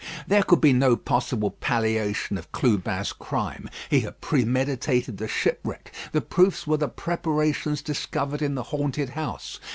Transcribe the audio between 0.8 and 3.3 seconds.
possible palliation of Clubin's